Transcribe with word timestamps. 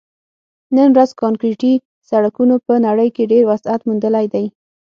نن 0.75 0.89
ورځ 0.95 1.11
کانکریټي 1.21 1.73
سړکونو 2.09 2.55
په 2.65 2.73
نړۍ 2.85 3.09
کې 3.15 3.29
ډېر 3.31 3.43
وسعت 3.51 3.79
موندلی 3.87 4.25
دی 4.33 4.45